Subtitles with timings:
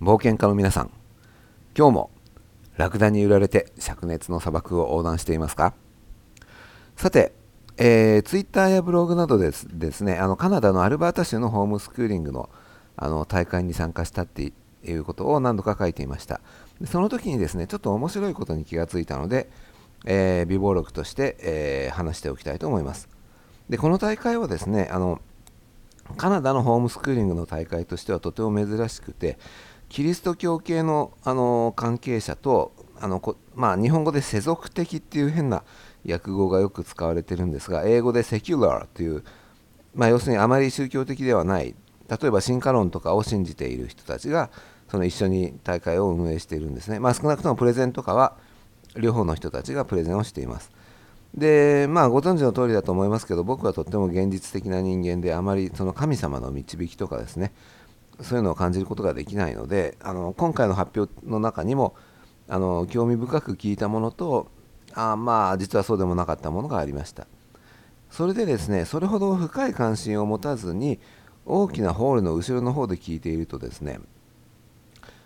[0.00, 0.90] 冒険家の皆さん
[1.76, 2.10] 今日も
[2.78, 5.74] ラクダに揺られて灼熱の砂漠を横断していますか？
[6.96, 7.34] さて、
[7.76, 12.48] えー、ツイッターやブログなどですですねあのカナダのアルバータ州のホームスクーリングの
[12.96, 14.54] あの大会に参加したって
[14.84, 16.40] いうことを何度か書いていました。
[16.86, 19.50] その時にですねちょっと面白いことに気がついたので、
[20.06, 23.10] えー、微暴録として、えー、話しておきたいと思います。
[23.68, 25.20] でこの大会はですねあの
[26.16, 29.38] カナダのホームスクーリングの大会としてはとても珍しくて
[29.90, 35.64] キリスト教系のあの関係者とあのこ、まあ、日本語で世俗的っていう変な
[36.08, 39.24] 訳語がよく使われてるんですが英語でセキュラーという、
[39.94, 41.74] まあ、要するにあまり宗教的ではない。
[42.08, 44.50] 例えば進化論とかを信じている人たちが
[44.90, 48.36] その一緒に大会を運営しているんですね、まあ、少なくともプレゼンとかは
[48.96, 50.70] 両方の人たちがプレゼンをしています。
[51.34, 57.52] でまあご存知の通りだと思いますけど僕はとっても現実的な人間であまりその神様の導きとかですね
[58.22, 61.94] そういうのを感じることができないのであの今回の発表の中にも
[62.48, 64.48] あの興味深く聞いたものと
[64.94, 67.26] あまあ実はそうでもなかったものがありました。
[68.10, 70.98] それでですねそれほど深い関心を持たずに
[71.46, 74.00] 大きなホールの後ろの方で聞いているとですね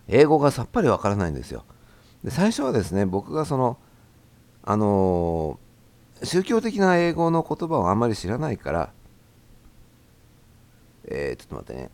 [0.07, 1.65] 英語がさっぱりわからないんですよ。
[2.23, 3.79] で最初はですね僕がその
[4.63, 8.93] あのー、宗教的な英語の言葉をあんまり知らないから
[11.07, 11.91] えー、ちょっと待ってね。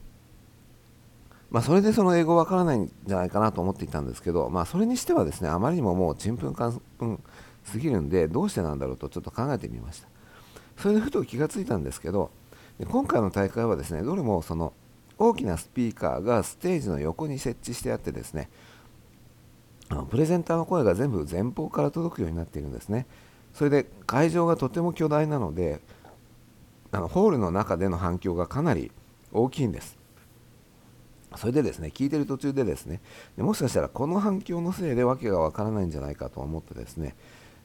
[1.50, 7.22] まあ、それでその英語わからないんじゃないかなと思っていたんですけど、まあ、それにしてはですねあまりにももうちんぷんかんぷん
[7.64, 10.08] すぎるんでどうしてなんだろうとちょっと考えてみました。
[10.76, 12.30] それでふと気がついたんですけど
[12.88, 14.72] 今回の大会はですねどれもその
[15.18, 18.48] 大きなスピーカーがステージの横に設置してあってですね
[20.08, 23.06] プレゼンターの声が全部前方から届くようになっているんですね。
[23.52, 25.80] それで会場がとても巨大なので
[26.92, 28.92] あのホールの中での反響がかなり
[29.32, 29.99] 大きいんです。
[31.36, 33.00] それでですね、聞いてる途中でですね、
[33.36, 37.14] もしかしたらこの反響のせいで訳がわからないんじゃないかと思ってですね、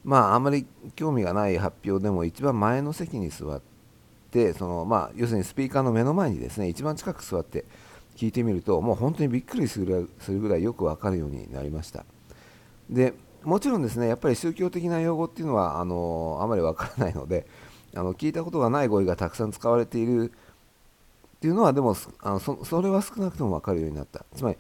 [0.04, 3.62] まあ、あまり興味がない発表でも一番前の席に座っ
[4.30, 7.66] て、そのまあ、要するにスピーカーの目の前にですね、一番近く座って
[8.16, 12.06] 聞いてみると、もう本当にびっくりするぐらいよくわかるようになりました。
[12.90, 13.14] で
[13.44, 17.48] もちろんですね、やっぱり宗教的な用語っていうのはあのあまりわからないので、
[17.96, 20.32] あの聞いたことがない語彙がたくさん使われている
[21.46, 24.26] っていうのはでもあのそそれは少なくとも分かるようになった。
[24.36, 24.58] つまり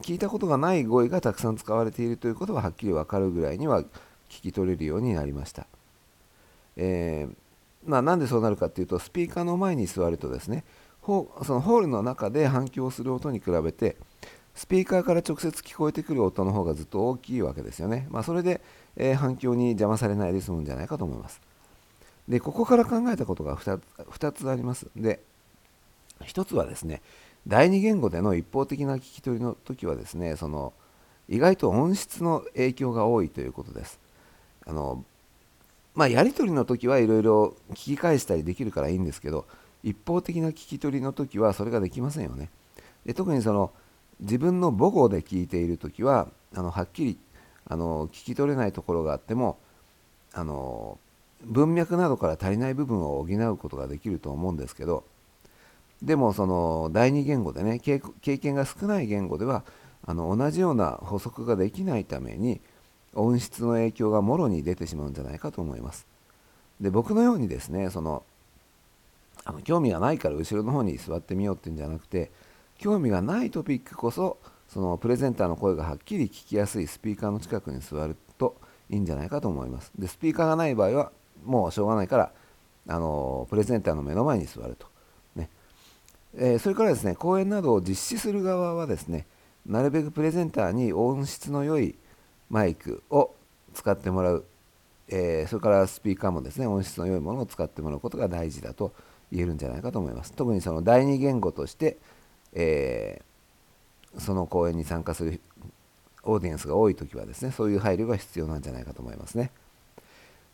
[0.00, 5.66] 聞いたことがない語彙がたくさん使われているということははっきり分かるぐらいには聞き取れるようになりました、
[6.76, 7.34] えー、
[7.88, 10.64] まあ、なんでそうなるかっていうとスピーカーの前に座るとですね
[11.04, 13.96] そのホールの中で反響する音に比べて
[14.56, 18.60] スピーカーから直接聞こえてくる音の方がずっと大きいわけですよね、まあ、それで、
[18.96, 21.40] えー、反響に邪魔されないで済むんじゃないかと思います。
[22.28, 24.88] でここから考えたことが 2, 2つあります。
[24.96, 25.20] で
[26.22, 27.02] 一つはですね
[27.46, 30.72] 第二言語での一方的な聞き取りの時はですねその
[31.28, 33.98] 意外と音質の影響が多いということです。
[34.66, 35.04] あの
[35.94, 39.46] まあ、やり取りの時はいろいろ聞き返したりできるからいいんですけど
[39.84, 42.48] 一方的な聞き取りの時はそれができませんよね。
[43.06, 43.70] で特にその
[44.20, 47.18] 自分の母語で聞いている時はあのはっきり
[47.66, 49.58] あの聞き取れないところがあっても
[50.32, 50.98] あの
[51.42, 55.04] 文脈などから足りない部分を補うことができると思うんですけど
[56.04, 58.00] でもその第二言語でね経
[58.38, 59.64] 験が少ない言語では
[60.06, 62.60] あの同じような補足ができないために
[63.14, 66.06] 音質の影響がもろに出てしまうんじゃないかと思います。
[66.80, 68.22] で僕のようにですねその
[69.46, 72.30] あの興味がないから後ろの方に座ってみようっていうんじゃなくて
[72.76, 74.36] 興味がないトピックこそ
[74.68, 78.56] そのプレゼンターの声がはっきり聞きやすいスピーカーの近くに座ると
[78.90, 79.92] いいんじゃないかと思います。
[79.98, 81.12] でスピーカーがない場合は
[81.44, 82.32] もうしょうがないから
[82.88, 84.93] あのプレゼンターの目の前に座ると。
[86.36, 89.26] えー、それからですね講演などを実施する側はですね
[89.66, 91.94] なるべくプレゼンターに音質の良い
[92.50, 93.34] マイクを
[93.72, 94.44] 使ってもらう、
[95.08, 98.92] えー、それからスピーカーもですね音質の良いものを使ってもらうことが大事だと
[99.32, 100.32] 言えるんじゃないかと思います。
[100.32, 101.98] 特にその第二言語として、
[102.52, 105.40] えー、その講演に参加する
[106.22, 109.50] オーディエンスが多い時はですねそういう配慮が必要なんじゃないかと思いますね。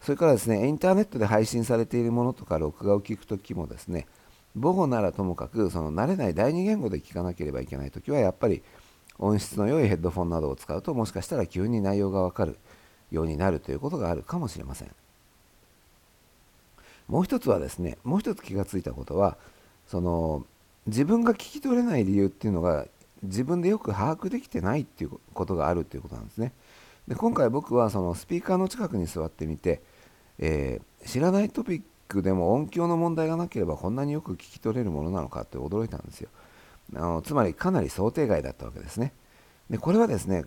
[0.01, 4.07] それからですねインターネットで配信されているものとか録画を聞くときもですね
[4.57, 8.63] 母語ならともかくその慣れない第二言語で聞かなければいけないときはやっぱり
[9.19, 12.59] 音質の良いヘッドフォンなどを使うともしかしたら急に内容がわかる
[13.11, 14.91] ようになるということがあるかもしれません。
[17.07, 19.37] もう一つはですねもう一つ気がついたことは
[19.89, 20.47] その
[20.87, 22.87] 自分が聞き取れない理由っていうのが
[23.23, 26.53] 自分でよく把握できてないっていうことがあるっていうことなんですね。
[27.09, 29.83] で今回僕はそのスピーカーの近くに座ってみて、
[30.39, 36.29] えー、知らないトピックでも音響の問題がなければこんなによく聞き取れるものなのかって驚いたんですよ。
[36.97, 39.13] あのつまりかなり想定外だったわけですね。
[39.71, 40.45] でこれはですね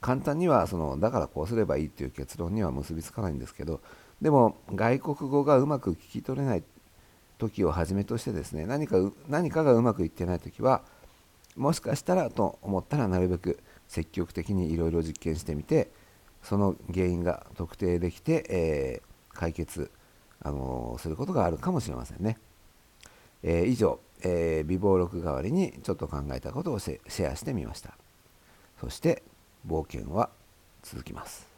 [0.00, 3.80] 簡単にはそのだからこうすればいいっていう結論には結びつかないんですけど
[4.20, 6.62] でも外国語がうまく聞き取れない
[7.38, 8.96] 時をはじめとしてですね何か
[9.28, 10.82] 何かがうまくいってない時は
[11.56, 13.58] もしかしたらと思ったらなるべく
[13.88, 15.90] 積極的にいろいろ実験してみて
[16.42, 19.90] その原因が特定できて、えー、解決、
[20.42, 22.38] あのー、することがあるかもしれませんね。
[23.42, 27.94] えー、以上、え微暴録代わりにちょっと考えたことをシェアしてみました。
[28.80, 29.22] そして
[29.66, 30.30] 冒険は
[30.82, 31.57] 続きます。